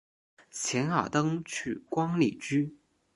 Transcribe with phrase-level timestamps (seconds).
[0.49, 2.75] 钱尔登去官里居。